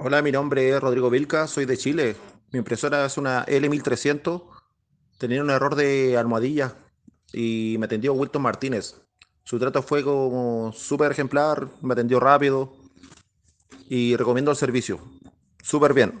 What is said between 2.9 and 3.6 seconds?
es una